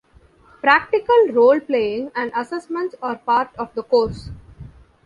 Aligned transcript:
Practical 0.61 1.27
role-playing 1.27 2.11
and 2.15 2.31
assessments 2.35 2.95
are 3.03 3.17
part 3.17 3.51
of 3.59 3.71
the 3.75 3.83
course. 3.83 4.31